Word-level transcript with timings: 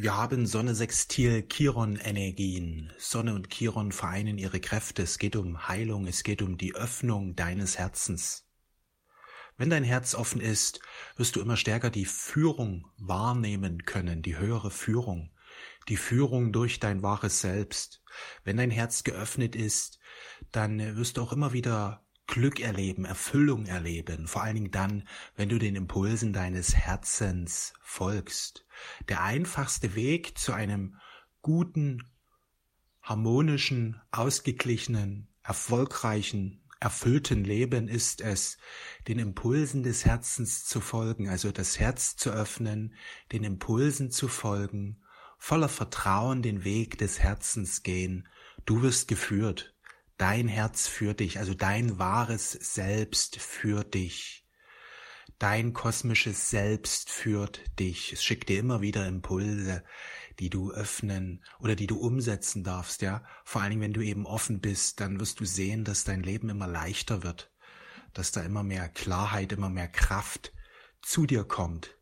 Wir 0.00 0.16
haben 0.16 0.46
Sonne 0.46 0.76
Sextil 0.76 1.44
Chiron 1.48 1.96
Energien. 1.96 2.92
Sonne 2.98 3.34
und 3.34 3.50
Chiron 3.50 3.90
vereinen 3.90 4.38
ihre 4.38 4.60
Kräfte. 4.60 5.02
Es 5.02 5.18
geht 5.18 5.34
um 5.34 5.66
Heilung, 5.66 6.06
es 6.06 6.22
geht 6.22 6.40
um 6.40 6.56
die 6.56 6.76
Öffnung 6.76 7.34
deines 7.34 7.78
Herzens. 7.78 8.46
Wenn 9.56 9.70
dein 9.70 9.82
Herz 9.82 10.14
offen 10.14 10.40
ist, 10.40 10.78
wirst 11.16 11.34
du 11.34 11.40
immer 11.40 11.56
stärker 11.56 11.90
die 11.90 12.04
Führung 12.04 12.86
wahrnehmen 12.96 13.86
können, 13.86 14.22
die 14.22 14.38
höhere 14.38 14.70
Führung, 14.70 15.32
die 15.88 15.96
Führung 15.96 16.52
durch 16.52 16.78
dein 16.78 17.02
wahres 17.02 17.40
Selbst. 17.40 18.00
Wenn 18.44 18.56
dein 18.56 18.70
Herz 18.70 19.02
geöffnet 19.02 19.56
ist, 19.56 19.98
dann 20.52 20.96
wirst 20.96 21.16
du 21.16 21.22
auch 21.22 21.32
immer 21.32 21.52
wieder 21.52 22.06
Glück 22.28 22.60
erleben, 22.60 23.04
Erfüllung 23.04 23.66
erleben, 23.66 24.28
vor 24.28 24.44
allen 24.44 24.54
Dingen 24.54 24.70
dann, 24.70 25.08
wenn 25.34 25.48
du 25.48 25.58
den 25.58 25.74
Impulsen 25.74 26.32
deines 26.32 26.76
Herzens 26.76 27.72
folgst. 27.82 28.64
Der 29.08 29.22
einfachste 29.22 29.94
Weg 29.94 30.38
zu 30.38 30.52
einem 30.52 30.96
guten, 31.42 32.02
harmonischen, 33.02 34.00
ausgeglichenen, 34.10 35.28
erfolgreichen, 35.42 36.62
erfüllten 36.80 37.44
Leben 37.44 37.88
ist 37.88 38.20
es, 38.20 38.58
den 39.08 39.18
Impulsen 39.18 39.82
des 39.82 40.04
Herzens 40.04 40.64
zu 40.64 40.80
folgen, 40.80 41.28
also 41.28 41.50
das 41.50 41.78
Herz 41.78 42.16
zu 42.16 42.30
öffnen, 42.30 42.94
den 43.32 43.44
Impulsen 43.44 44.10
zu 44.10 44.28
folgen, 44.28 45.02
voller 45.38 45.68
Vertrauen 45.68 46.42
den 46.42 46.64
Weg 46.64 46.98
des 46.98 47.18
Herzens 47.18 47.82
gehen. 47.82 48.28
Du 48.64 48.82
wirst 48.82 49.08
geführt. 49.08 49.74
Dein 50.18 50.48
Herz 50.48 50.88
führt 50.88 51.20
dich, 51.20 51.38
also 51.38 51.54
dein 51.54 51.98
wahres 51.98 52.50
Selbst 52.52 53.40
führt 53.40 53.94
dich. 53.94 54.47
Dein 55.38 55.72
kosmisches 55.72 56.50
Selbst 56.50 57.10
führt 57.10 57.60
dich. 57.78 58.12
Es 58.12 58.24
schickt 58.24 58.48
dir 58.48 58.58
immer 58.58 58.80
wieder 58.80 59.06
Impulse, 59.06 59.84
die 60.40 60.50
du 60.50 60.72
öffnen 60.72 61.44
oder 61.60 61.76
die 61.76 61.86
du 61.86 61.96
umsetzen 61.96 62.64
darfst, 62.64 63.02
ja. 63.02 63.24
Vor 63.44 63.62
allen 63.62 63.70
Dingen, 63.70 63.82
wenn 63.82 63.92
du 63.92 64.00
eben 64.00 64.26
offen 64.26 64.60
bist, 64.60 64.98
dann 64.98 65.20
wirst 65.20 65.38
du 65.38 65.44
sehen, 65.44 65.84
dass 65.84 66.02
dein 66.02 66.24
Leben 66.24 66.48
immer 66.48 66.66
leichter 66.66 67.22
wird, 67.22 67.52
dass 68.14 68.32
da 68.32 68.42
immer 68.42 68.64
mehr 68.64 68.88
Klarheit, 68.88 69.52
immer 69.52 69.68
mehr 69.70 69.86
Kraft 69.86 70.52
zu 71.02 71.24
dir 71.24 71.44
kommt. 71.44 71.96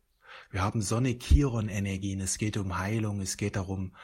Wir 0.49 0.63
haben 0.63 0.81
Sonne-Chiron-Energien. 0.81 2.21
Es 2.21 2.39
geht 2.39 2.57
um 2.57 2.79
Heilung. 2.79 3.21
Es 3.21 3.37
geht 3.37 3.55
darum, 3.55 3.95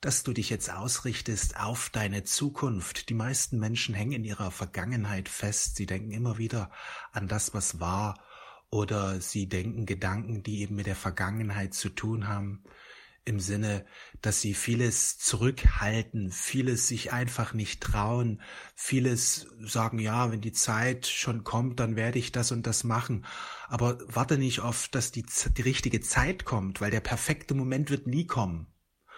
dass 0.00 0.22
du 0.22 0.32
dich 0.32 0.48
jetzt 0.48 0.70
ausrichtest 0.70 1.58
auf 1.58 1.90
deine 1.90 2.22
Zukunft. 2.22 3.08
Die 3.08 3.14
meisten 3.14 3.58
Menschen 3.58 3.96
hängen 3.96 4.12
in 4.12 4.24
ihrer 4.24 4.52
Vergangenheit 4.52 5.28
fest. 5.28 5.74
Sie 5.74 5.86
denken 5.86 6.12
immer 6.12 6.38
wieder 6.38 6.70
an 7.10 7.26
das, 7.26 7.52
was 7.52 7.80
war, 7.80 8.16
oder 8.70 9.20
sie 9.20 9.48
denken 9.48 9.86
Gedanken, 9.86 10.42
die 10.42 10.60
eben 10.60 10.76
mit 10.76 10.86
der 10.86 10.96
Vergangenheit 10.96 11.74
zu 11.74 11.88
tun 11.88 12.28
haben, 12.28 12.64
im 13.26 13.40
Sinne, 13.40 13.84
dass 14.22 14.40
sie 14.40 14.54
vieles 14.54 15.18
zurückhalten, 15.18 16.30
vieles 16.30 16.86
sich 16.86 17.12
einfach 17.12 17.54
nicht 17.54 17.82
trauen, 17.82 18.40
vieles 18.76 19.48
sagen, 19.58 19.98
ja, 19.98 20.30
wenn 20.30 20.40
die 20.40 20.52
Zeit 20.52 21.08
schon 21.08 21.42
kommt, 21.42 21.80
dann 21.80 21.96
werde 21.96 22.20
ich 22.20 22.30
das 22.30 22.52
und 22.52 22.68
das 22.68 22.84
machen. 22.84 23.26
Aber 23.66 23.98
warte 24.06 24.38
nicht 24.38 24.60
auf, 24.60 24.86
dass 24.88 25.10
die, 25.10 25.24
die 25.56 25.62
richtige 25.62 26.00
Zeit 26.00 26.44
kommt, 26.44 26.80
weil 26.80 26.92
der 26.92 27.00
perfekte 27.00 27.54
Moment 27.54 27.90
wird 27.90 28.06
nie 28.06 28.26
kommen. 28.26 28.68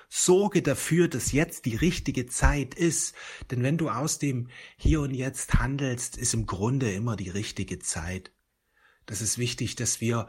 Sorge 0.09 0.63
dafür, 0.63 1.09
dass 1.09 1.33
jetzt 1.33 1.67
die 1.67 1.77
richtige 1.77 2.27
Zeit 2.27 2.75
ist, 2.75 3.15
denn 3.51 3.63
wenn 3.63 3.77
du 3.77 3.91
aus 3.91 4.19
dem 4.19 4.49
Hier 4.79 5.03
und 5.03 5.13
Jetzt 5.13 5.55
handelst, 5.55 6.17
ist 6.17 6.33
im 6.33 6.47
Grunde 6.47 6.91
immer 6.93 7.15
die 7.15 7.29
richtige 7.29 7.79
Zeit. 7.79 8.33
Das 9.09 9.23
ist 9.23 9.39
wichtig, 9.39 9.75
dass 9.75 10.03
wir 10.03 10.29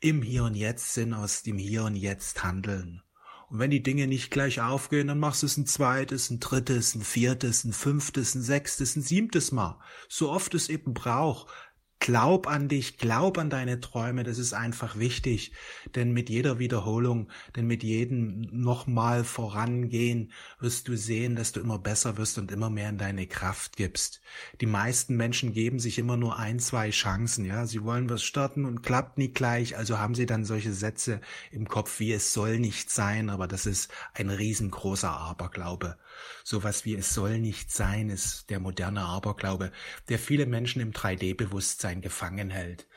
im 0.00 0.22
Hier 0.22 0.44
und 0.44 0.54
Jetzt 0.54 0.94
sind, 0.94 1.12
aus 1.12 1.42
dem 1.42 1.58
Hier 1.58 1.82
und 1.84 1.96
Jetzt 1.96 2.44
handeln. 2.44 3.02
Und 3.50 3.58
wenn 3.58 3.70
die 3.70 3.82
Dinge 3.82 4.06
nicht 4.06 4.30
gleich 4.30 4.60
aufgehen, 4.60 5.08
dann 5.08 5.18
machst 5.18 5.42
du 5.42 5.46
es 5.46 5.56
ein 5.56 5.66
zweites, 5.66 6.30
ein 6.30 6.38
drittes, 6.40 6.94
ein 6.94 7.02
viertes, 7.02 7.64
ein 7.64 7.72
fünftes, 7.72 8.34
ein 8.34 8.42
sechstes, 8.42 8.96
ein 8.96 9.02
siebtes 9.02 9.50
Mal. 9.52 9.78
So 10.08 10.30
oft 10.30 10.54
es 10.54 10.68
eben 10.68 10.94
braucht. 10.94 11.52
Glaub 12.02 12.48
an 12.48 12.66
dich, 12.66 12.98
glaub 12.98 13.38
an 13.38 13.48
deine 13.48 13.78
Träume, 13.78 14.24
das 14.24 14.38
ist 14.38 14.54
einfach 14.54 14.98
wichtig, 14.98 15.52
denn 15.94 16.10
mit 16.10 16.30
jeder 16.30 16.58
Wiederholung, 16.58 17.28
denn 17.54 17.68
mit 17.68 17.84
jedem 17.84 18.40
nochmal 18.50 19.22
vorangehen, 19.22 20.32
wirst 20.58 20.88
du 20.88 20.96
sehen, 20.96 21.36
dass 21.36 21.52
du 21.52 21.60
immer 21.60 21.78
besser 21.78 22.16
wirst 22.16 22.38
und 22.38 22.50
immer 22.50 22.70
mehr 22.70 22.88
in 22.88 22.98
deine 22.98 23.28
Kraft 23.28 23.76
gibst. 23.76 24.20
Die 24.60 24.66
meisten 24.66 25.16
Menschen 25.16 25.52
geben 25.52 25.78
sich 25.78 25.96
immer 25.96 26.16
nur 26.16 26.40
ein, 26.40 26.58
zwei 26.58 26.90
Chancen, 26.90 27.44
ja, 27.44 27.66
sie 27.66 27.84
wollen 27.84 28.10
was 28.10 28.24
starten 28.24 28.64
und 28.64 28.82
klappt 28.82 29.16
nie 29.16 29.32
gleich, 29.32 29.76
also 29.76 30.00
haben 30.00 30.16
sie 30.16 30.26
dann 30.26 30.44
solche 30.44 30.72
Sätze 30.72 31.20
im 31.52 31.68
Kopf 31.68 32.00
wie 32.00 32.12
es 32.12 32.32
soll 32.32 32.58
nicht 32.58 32.90
sein, 32.90 33.30
aber 33.30 33.46
das 33.46 33.64
ist 33.64 33.92
ein 34.14 34.28
riesengroßer 34.28 35.08
Aberglaube. 35.08 35.96
Sowas 36.42 36.84
wie 36.84 36.96
es 36.96 37.14
soll 37.14 37.38
nicht 37.38 37.70
sein 37.70 38.10
ist 38.10 38.50
der 38.50 38.58
moderne 38.58 39.02
Aberglaube, 39.02 39.70
der 40.08 40.18
viele 40.18 40.46
Menschen 40.46 40.82
im 40.82 40.90
3D-Bewusstsein 40.92 41.91
gefangen 42.00 42.50
hält. 42.50 42.88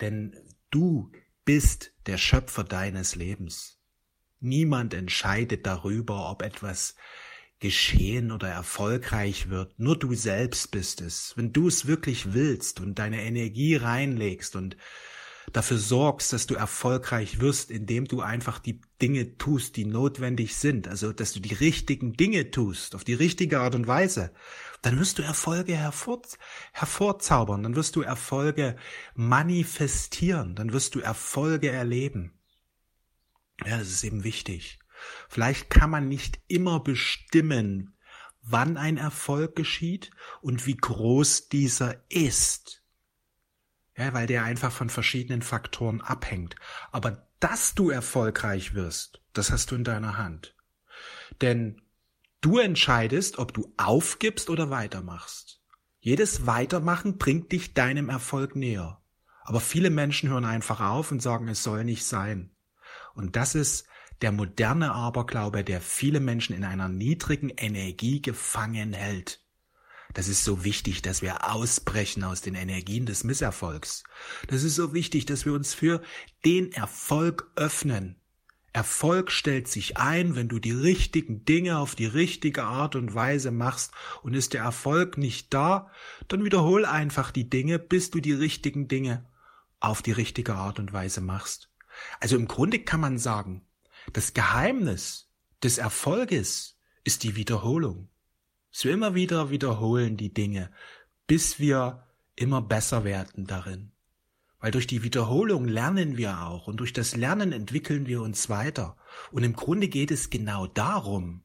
Denn 0.00 0.36
du 0.70 1.12
bist 1.44 1.92
der 2.06 2.18
Schöpfer 2.18 2.64
deines 2.64 3.14
Lebens. 3.14 3.78
Niemand 4.40 4.94
entscheidet 4.94 5.66
darüber, 5.66 6.30
ob 6.30 6.42
etwas 6.42 6.96
geschehen 7.58 8.32
oder 8.32 8.48
erfolgreich 8.48 9.50
wird. 9.50 9.78
Nur 9.78 9.98
du 9.98 10.14
selbst 10.14 10.70
bist 10.70 11.02
es. 11.02 11.34
Wenn 11.36 11.52
du 11.52 11.68
es 11.68 11.86
wirklich 11.86 12.32
willst 12.32 12.80
und 12.80 12.98
deine 12.98 13.22
Energie 13.22 13.76
reinlegst 13.76 14.56
und 14.56 14.76
dafür 15.52 15.78
sorgst, 15.78 16.32
dass 16.32 16.46
du 16.46 16.54
erfolgreich 16.54 17.40
wirst, 17.40 17.70
indem 17.70 18.06
du 18.06 18.20
einfach 18.20 18.58
die 18.58 18.80
Dinge 19.00 19.36
tust, 19.36 19.76
die 19.76 19.84
notwendig 19.84 20.56
sind, 20.56 20.88
also 20.88 21.12
dass 21.12 21.32
du 21.32 21.40
die 21.40 21.54
richtigen 21.54 22.14
Dinge 22.14 22.50
tust, 22.50 22.94
auf 22.94 23.04
die 23.04 23.14
richtige 23.14 23.60
Art 23.60 23.74
und 23.74 23.86
Weise, 23.86 24.32
dann 24.82 24.98
wirst 24.98 25.18
du 25.18 25.22
Erfolge 25.22 25.76
hervor, 25.76 26.22
hervorzaubern, 26.72 27.62
dann 27.62 27.76
wirst 27.76 27.96
du 27.96 28.02
Erfolge 28.02 28.76
manifestieren, 29.14 30.54
dann 30.54 30.72
wirst 30.72 30.94
du 30.94 31.00
Erfolge 31.00 31.70
erleben. 31.70 32.38
Ja, 33.64 33.78
das 33.78 33.88
ist 33.88 34.04
eben 34.04 34.24
wichtig. 34.24 34.78
Vielleicht 35.28 35.70
kann 35.70 35.90
man 35.90 36.08
nicht 36.08 36.40
immer 36.46 36.80
bestimmen, 36.80 37.96
wann 38.42 38.76
ein 38.76 38.96
Erfolg 38.96 39.56
geschieht 39.56 40.10
und 40.40 40.66
wie 40.66 40.76
groß 40.76 41.48
dieser 41.48 42.04
ist 42.10 42.79
ja, 44.00 44.12
weil 44.14 44.26
der 44.26 44.44
einfach 44.44 44.72
von 44.72 44.90
verschiedenen 44.90 45.42
Faktoren 45.42 46.00
abhängt. 46.00 46.56
Aber 46.92 47.28
dass 47.38 47.74
du 47.74 47.90
erfolgreich 47.90 48.74
wirst, 48.74 49.20
das 49.32 49.50
hast 49.50 49.70
du 49.70 49.74
in 49.74 49.84
deiner 49.84 50.18
Hand. 50.18 50.54
Denn 51.40 51.82
du 52.40 52.58
entscheidest, 52.58 53.38
ob 53.38 53.54
du 53.54 53.72
aufgibst 53.76 54.50
oder 54.50 54.70
weitermachst. 54.70 55.60
Jedes 56.00 56.46
Weitermachen 56.46 57.18
bringt 57.18 57.52
dich 57.52 57.74
deinem 57.74 58.08
Erfolg 58.08 58.56
näher. 58.56 59.00
Aber 59.42 59.60
viele 59.60 59.90
Menschen 59.90 60.30
hören 60.30 60.44
einfach 60.44 60.80
auf 60.80 61.12
und 61.12 61.20
sagen, 61.20 61.48
es 61.48 61.62
soll 61.62 61.84
nicht 61.84 62.04
sein. 62.04 62.50
Und 63.14 63.36
das 63.36 63.54
ist 63.54 63.86
der 64.22 64.32
moderne 64.32 64.92
Aberglaube, 64.92 65.64
der 65.64 65.80
viele 65.80 66.20
Menschen 66.20 66.54
in 66.54 66.64
einer 66.64 66.88
niedrigen 66.88 67.50
Energie 67.50 68.20
gefangen 68.22 68.92
hält. 68.92 69.40
Das 70.14 70.28
ist 70.28 70.44
so 70.44 70.64
wichtig, 70.64 71.02
dass 71.02 71.22
wir 71.22 71.50
ausbrechen 71.52 72.24
aus 72.24 72.40
den 72.40 72.54
Energien 72.54 73.06
des 73.06 73.24
Misserfolgs. 73.24 74.02
Das 74.48 74.62
ist 74.62 74.74
so 74.74 74.92
wichtig, 74.92 75.26
dass 75.26 75.44
wir 75.44 75.52
uns 75.52 75.74
für 75.74 76.02
den 76.44 76.72
Erfolg 76.72 77.50
öffnen. 77.56 78.16
Erfolg 78.72 79.32
stellt 79.32 79.66
sich 79.66 79.96
ein, 79.96 80.36
wenn 80.36 80.48
du 80.48 80.60
die 80.60 80.72
richtigen 80.72 81.44
Dinge 81.44 81.78
auf 81.78 81.96
die 81.96 82.06
richtige 82.06 82.64
Art 82.64 82.94
und 82.94 83.14
Weise 83.14 83.50
machst 83.50 83.92
und 84.22 84.34
ist 84.34 84.52
der 84.54 84.62
Erfolg 84.62 85.18
nicht 85.18 85.52
da, 85.52 85.90
dann 86.28 86.44
wiederhol 86.44 86.84
einfach 86.84 87.32
die 87.32 87.50
Dinge, 87.50 87.80
bis 87.80 88.10
du 88.10 88.20
die 88.20 88.32
richtigen 88.32 88.86
Dinge 88.86 89.28
auf 89.80 90.02
die 90.02 90.12
richtige 90.12 90.54
Art 90.54 90.78
und 90.78 90.92
Weise 90.92 91.20
machst. 91.20 91.70
Also 92.20 92.36
im 92.36 92.46
Grunde 92.46 92.78
kann 92.78 93.00
man 93.00 93.18
sagen, 93.18 93.66
das 94.12 94.34
Geheimnis 94.34 95.28
des 95.62 95.78
Erfolges 95.78 96.78
ist 97.02 97.24
die 97.24 97.34
Wiederholung. 97.34 98.08
Dass 98.72 98.84
wir 98.84 98.92
immer 98.92 99.14
wieder 99.14 99.50
wiederholen 99.50 100.16
die 100.16 100.32
Dinge, 100.32 100.70
bis 101.26 101.58
wir 101.58 102.06
immer 102.36 102.62
besser 102.62 103.04
werden 103.04 103.46
darin. 103.46 103.92
Weil 104.60 104.70
durch 104.70 104.86
die 104.86 105.02
Wiederholung 105.02 105.66
lernen 105.66 106.16
wir 106.16 106.42
auch 106.42 106.66
und 106.66 106.78
durch 106.78 106.92
das 106.92 107.16
Lernen 107.16 107.52
entwickeln 107.52 108.06
wir 108.06 108.20
uns 108.20 108.48
weiter. 108.48 108.96
Und 109.32 109.42
im 109.42 109.54
Grunde 109.54 109.88
geht 109.88 110.10
es 110.10 110.30
genau 110.30 110.66
darum. 110.66 111.42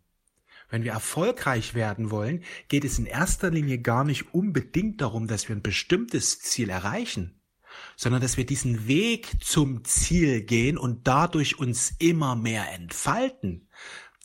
Wenn 0.70 0.84
wir 0.84 0.92
erfolgreich 0.92 1.74
werden 1.76 2.12
wollen, 2.12 2.44
geht 2.68 2.84
es 2.84 3.00
in 3.00 3.06
erster 3.06 3.52
Linie 3.52 3.80
gar 3.80 4.04
nicht 4.04 4.34
unbedingt 4.34 5.00
darum, 5.00 5.28
dass 5.28 5.48
wir 5.48 5.56
ein 5.56 5.62
bestimmtes 5.62 6.40
Ziel 6.42 6.70
erreichen, 6.70 7.40
sondern 7.96 8.22
dass 8.22 8.36
wir 8.36 8.46
diesen 8.46 8.88
Weg 8.88 9.44
zum 9.44 9.84
Ziel 9.86 10.42
gehen 10.42 10.78
und 10.78 11.08
dadurch 11.08 11.60
uns 11.60 11.94
immer 12.00 12.36
mehr 12.36 12.72
entfalten. 12.74 13.70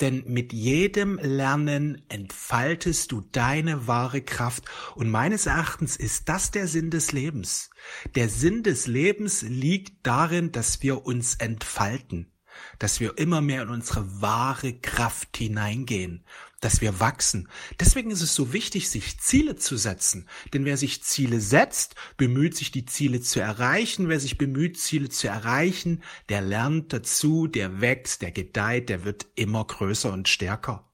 Denn 0.01 0.25
mit 0.27 0.53
jedem 0.53 1.19
Lernen 1.19 2.03
entfaltest 2.09 3.13
du 3.13 3.21
deine 3.21 3.87
wahre 3.87 4.23
Kraft. 4.23 4.65
Und 4.95 5.11
meines 5.11 5.47
Erachtens 5.47 5.97
ist 5.97 6.29
das 6.29 6.51
der 6.51 6.69
Sinn 6.69 6.91
des 6.91 7.13
Lebens. 7.13 7.71
Der 8.15 8.29
Sinn 8.29 8.63
des 8.63 8.87
Lebens 8.87 9.43
liegt 9.43 10.07
darin, 10.07 10.53
dass 10.53 10.83
wir 10.83 11.05
uns 11.05 11.35
entfalten. 11.35 12.30
Dass 12.79 13.01
wir 13.01 13.19
immer 13.19 13.41
mehr 13.41 13.63
in 13.63 13.69
unsere 13.69 14.21
wahre 14.21 14.73
Kraft 14.75 15.37
hineingehen, 15.37 16.25
dass 16.61 16.81
wir 16.81 17.01
wachsen. 17.01 17.49
Deswegen 17.79 18.11
ist 18.11 18.23
es 18.23 18.35
so 18.35 18.53
wichtig, 18.53 18.89
sich 18.91 19.19
Ziele 19.19 19.57
zu 19.57 19.77
setzen. 19.77 20.29
Denn 20.53 20.65
wer 20.65 20.77
sich 20.77 21.03
Ziele 21.03 21.41
setzt, 21.41 21.95
bemüht 22.17 22.57
sich, 22.57 22.71
die 22.71 22.85
Ziele 22.85 23.21
zu 23.21 23.41
erreichen. 23.41 24.09
Wer 24.09 24.21
sich 24.21 24.39
bemüht, 24.39 24.79
Ziele 24.79 25.09
zu 25.09 25.29
erreichen, 25.29 26.03
der 26.29 26.43
lernt 26.43 26.93
dazu, 26.93 27.47
der 27.47 27.81
wächst, 27.81 28.23
der 28.23 28.33
gedeiht, 28.33 28.89
der 28.89 29.05
wird 29.05 29.27
immer 29.35 29.65
größer 29.65 30.13
und 30.13 30.29
stärker. 30.29 30.91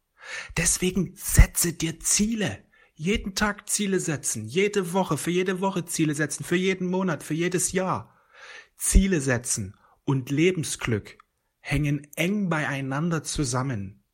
Deswegen 0.56 1.12
setze 1.14 1.72
dir 1.72 2.00
Ziele. 2.00 2.64
Jeden 2.94 3.34
Tag 3.34 3.68
Ziele 3.68 4.00
setzen, 4.00 4.46
jede 4.46 4.94
Woche, 4.94 5.18
für 5.18 5.30
jede 5.30 5.60
Woche 5.60 5.84
Ziele 5.84 6.14
setzen, 6.14 6.44
für 6.44 6.56
jeden 6.56 6.88
Monat, 6.88 7.22
für 7.22 7.34
jedes 7.34 7.72
Jahr. 7.72 8.16
Ziele 8.78 9.20
setzen 9.20 9.74
und 10.04 10.30
Lebensglück 10.30 11.18
hängen 11.66 12.06
eng 12.14 12.48
beieinander 12.48 13.24
zusammen. 13.24 14.04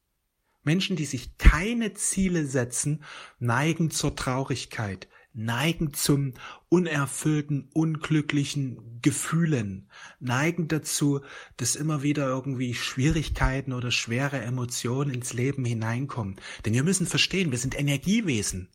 Menschen, 0.63 0.97
die 0.97 1.05
sich 1.05 1.37
keine 1.37 1.93
Ziele 1.93 2.47
setzen, 2.47 3.05
neigen 3.39 3.91
zur 3.91 4.17
Traurigkeit, 4.17 5.07
neigen 5.35 5.93
zum 5.93 6.33
unerfüllten, 6.71 7.69
unglücklichen 7.75 9.01
Gefühlen, 9.03 9.91
neigen 10.19 10.67
dazu, 10.69 11.21
dass 11.59 11.77
immer 11.77 12.03
wieder 12.03 12.27
irgendwie 12.27 12.73
Schwierigkeiten 12.73 13.75
oder 13.75 13.91
schwere 13.91 14.41
Emotionen 14.41 15.13
ins 15.13 15.35
Leben 15.35 15.67
hineinkommen. 15.67 16.37
Denn 16.65 16.73
wir 16.73 16.85
müssen 16.85 17.07
verstehen, 17.07 17.51
wir 17.51 17.59
sind 17.59 17.79
Energiewesen. 17.79 18.71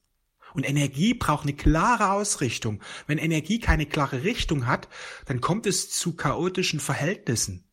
Und 0.53 0.69
Energie 0.69 1.15
braucht 1.15 1.43
eine 1.43 1.55
klare 1.55 2.11
Ausrichtung. 2.11 2.81
Wenn 3.07 3.17
Energie 3.17 3.59
keine 3.59 3.87
klare 3.87 4.23
Richtung 4.23 4.67
hat, 4.67 4.87
dann 5.25 5.41
kommt 5.41 5.65
es 5.65 5.89
zu 5.89 6.15
chaotischen 6.15 6.79
Verhältnissen. 6.79 7.66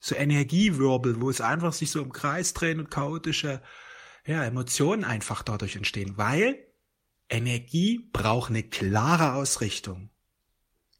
So 0.00 0.14
Energiewirbel, 0.14 1.20
wo 1.20 1.30
es 1.30 1.40
einfach 1.40 1.72
sich 1.72 1.90
so 1.90 2.02
im 2.02 2.12
Kreis 2.12 2.54
drehen 2.54 2.80
und 2.80 2.90
chaotische 2.90 3.62
ja, 4.26 4.44
Emotionen 4.44 5.04
einfach 5.04 5.42
dadurch 5.42 5.76
entstehen. 5.76 6.16
Weil 6.16 6.66
Energie 7.28 8.08
braucht 8.12 8.50
eine 8.50 8.62
klare 8.62 9.34
Ausrichtung. 9.34 10.10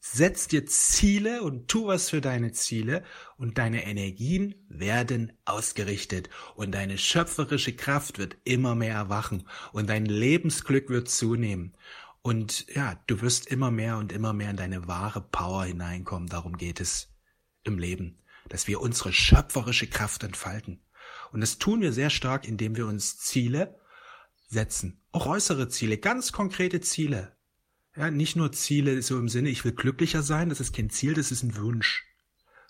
Setz 0.02 0.48
dir 0.48 0.64
Ziele 0.64 1.42
und 1.42 1.68
tu 1.68 1.86
was 1.86 2.08
für 2.08 2.22
deine 2.22 2.52
Ziele 2.52 3.04
und 3.36 3.58
deine 3.58 3.84
Energien 3.84 4.54
werden 4.68 5.32
ausgerichtet 5.44 6.30
und 6.54 6.72
deine 6.72 6.96
schöpferische 6.96 7.76
Kraft 7.76 8.18
wird 8.18 8.38
immer 8.44 8.74
mehr 8.74 8.94
erwachen 8.94 9.46
und 9.72 9.90
dein 9.90 10.06
Lebensglück 10.06 10.88
wird 10.88 11.10
zunehmen. 11.10 11.76
Und 12.22 12.66
ja, 12.74 12.98
du 13.08 13.20
wirst 13.20 13.46
immer 13.48 13.70
mehr 13.70 13.98
und 13.98 14.10
immer 14.12 14.32
mehr 14.32 14.50
in 14.50 14.56
deine 14.56 14.86
wahre 14.86 15.20
Power 15.20 15.64
hineinkommen. 15.64 16.28
Darum 16.30 16.56
geht 16.56 16.80
es 16.80 17.12
im 17.62 17.78
Leben, 17.78 18.18
dass 18.50 18.66
wir 18.66 18.82
unsere 18.82 19.14
schöpferische 19.14 19.86
Kraft 19.86 20.22
entfalten. 20.22 20.82
Und 21.32 21.40
das 21.40 21.56
tun 21.56 21.80
wir 21.80 21.92
sehr 21.92 22.10
stark, 22.10 22.46
indem 22.46 22.76
wir 22.76 22.86
uns 22.86 23.16
Ziele 23.16 23.78
setzen. 24.48 25.00
Auch 25.12 25.26
äußere 25.26 25.68
Ziele, 25.68 25.96
ganz 25.96 26.32
konkrete 26.32 26.80
Ziele. 26.80 27.36
Ja, 27.96 28.10
nicht 28.10 28.36
nur 28.36 28.52
Ziele 28.52 29.00
so 29.02 29.18
im 29.18 29.28
Sinne, 29.28 29.48
ich 29.48 29.64
will 29.64 29.72
glücklicher 29.72 30.22
sein, 30.22 30.48
das 30.48 30.60
ist 30.60 30.74
kein 30.74 30.90
Ziel, 30.90 31.14
das 31.14 31.30
ist 31.30 31.42
ein 31.42 31.56
Wunsch. 31.56 32.04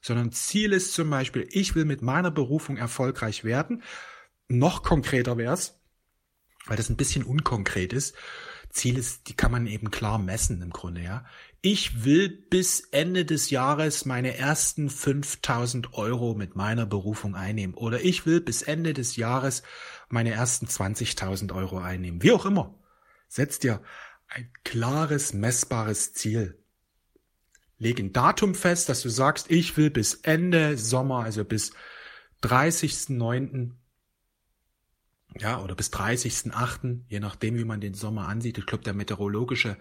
Sondern 0.02 0.32
Ziel 0.32 0.72
ist 0.72 0.92
zum 0.94 1.10
Beispiel, 1.10 1.46
ich 1.50 1.74
will 1.74 1.84
mit 1.84 2.02
meiner 2.02 2.30
Berufung 2.30 2.76
erfolgreich 2.76 3.44
werden. 3.44 3.82
Noch 4.48 4.82
konkreter 4.82 5.36
wär's, 5.36 5.80
weil 6.66 6.76
das 6.76 6.90
ein 6.90 6.96
bisschen 6.96 7.24
unkonkret 7.24 7.92
ist. 7.92 8.14
Ziel 8.70 8.99
ist, 8.99 9.28
die 9.28 9.34
kann 9.34 9.52
man 9.52 9.67
eben 9.67 9.90
klar 9.90 10.19
messen 10.19 10.62
im 10.62 10.70
Grunde, 10.70 11.02
ja. 11.02 11.25
Ich 11.62 12.05
will 12.05 12.28
bis 12.28 12.81
Ende 12.81 13.25
des 13.26 13.50
Jahres 13.50 14.06
meine 14.06 14.37
ersten 14.37 14.88
5000 14.88 15.93
Euro 15.94 16.34
mit 16.34 16.56
meiner 16.56 16.87
Berufung 16.87 17.34
einnehmen. 17.34 17.75
Oder 17.75 18.00
ich 18.02 18.25
will 18.25 18.40
bis 18.40 18.62
Ende 18.62 18.94
des 18.94 19.17
Jahres 19.17 19.62
meine 20.08 20.31
ersten 20.31 20.67
20.000 20.67 21.55
Euro 21.55 21.78
einnehmen. 21.78 22.22
Wie 22.22 22.32
auch 22.32 22.46
immer. 22.46 22.75
Setz 23.28 23.58
dir 23.58 23.82
ein 24.28 24.50
klares, 24.64 25.34
messbares 25.34 26.14
Ziel. 26.14 26.56
Leg 27.78 27.99
ein 27.99 28.12
Datum 28.12 28.55
fest, 28.55 28.88
dass 28.88 29.02
du 29.02 29.08
sagst, 29.08 29.50
ich 29.50 29.76
will 29.76 29.90
bis 29.90 30.14
Ende 30.14 30.78
Sommer, 30.78 31.25
also 31.25 31.44
bis 31.44 31.73
30.09. 32.43 33.73
Ja, 35.38 35.62
oder 35.62 35.74
bis 35.74 35.92
30.08., 35.92 37.02
je 37.08 37.20
nachdem, 37.20 37.56
wie 37.56 37.64
man 37.64 37.80
den 37.80 37.94
Sommer 37.94 38.28
ansieht. 38.28 38.58
Ich 38.58 38.66
glaube, 38.66 38.84
der 38.84 38.94
meteorologische, 38.94 39.76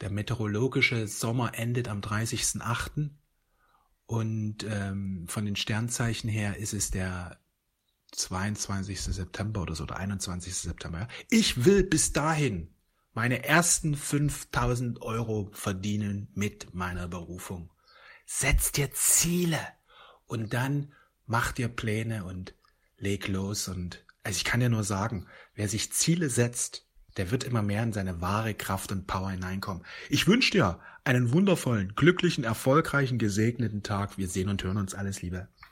der 0.00 0.10
meteorologische 0.10 1.08
Sommer 1.08 1.58
endet 1.58 1.88
am 1.88 2.00
30.08. 2.00 3.10
Und 4.06 4.64
ähm, 4.64 5.26
von 5.28 5.44
den 5.44 5.56
Sternzeichen 5.56 6.28
her 6.28 6.56
ist 6.58 6.74
es 6.74 6.90
der 6.90 7.40
22. 8.12 9.00
September 9.00 9.62
oder 9.62 9.74
so, 9.74 9.84
oder 9.84 9.96
21. 9.96 10.54
September. 10.54 11.08
Ich 11.30 11.64
will 11.64 11.82
bis 11.82 12.12
dahin 12.12 12.74
meine 13.12 13.44
ersten 13.44 13.96
5000 13.96 15.02
Euro 15.02 15.50
verdienen 15.52 16.28
mit 16.34 16.74
meiner 16.74 17.08
Berufung. 17.08 17.70
Setz 18.26 18.72
dir 18.72 18.92
Ziele 18.92 19.60
und 20.26 20.52
dann 20.52 20.92
mach 21.26 21.52
dir 21.52 21.68
Pläne 21.68 22.24
und 22.24 22.54
leg 22.96 23.28
los 23.28 23.68
und 23.68 24.04
also 24.24 24.36
ich 24.36 24.44
kann 24.44 24.60
dir 24.60 24.70
nur 24.70 24.84
sagen, 24.84 25.26
wer 25.54 25.68
sich 25.68 25.92
Ziele 25.92 26.30
setzt, 26.30 26.86
der 27.16 27.30
wird 27.30 27.44
immer 27.44 27.62
mehr 27.62 27.82
in 27.82 27.92
seine 27.92 28.20
wahre 28.20 28.54
Kraft 28.54 28.90
und 28.90 29.06
Power 29.06 29.30
hineinkommen. 29.30 29.84
Ich 30.08 30.26
wünsche 30.26 30.50
dir 30.50 30.80
einen 31.04 31.32
wundervollen, 31.32 31.94
glücklichen, 31.94 32.42
erfolgreichen, 32.42 33.18
gesegneten 33.18 33.82
Tag. 33.82 34.18
Wir 34.18 34.26
sehen 34.26 34.48
und 34.48 34.64
hören 34.64 34.78
uns 34.78 34.94
alles, 34.94 35.22
Liebe. 35.22 35.48